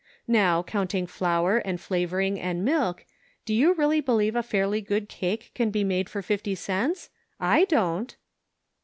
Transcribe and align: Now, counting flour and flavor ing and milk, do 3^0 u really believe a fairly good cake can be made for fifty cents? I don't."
Now, 0.27 0.63
counting 0.63 1.05
flour 1.05 1.59
and 1.59 1.79
flavor 1.79 2.19
ing 2.21 2.39
and 2.39 2.65
milk, 2.65 3.05
do 3.45 3.53
3^0 3.53 3.57
u 3.59 3.73
really 3.75 4.01
believe 4.01 4.35
a 4.35 4.41
fairly 4.41 4.81
good 4.81 5.07
cake 5.07 5.51
can 5.53 5.69
be 5.69 5.83
made 5.83 6.09
for 6.09 6.23
fifty 6.23 6.55
cents? 6.55 7.11
I 7.39 7.65
don't." 7.65 8.15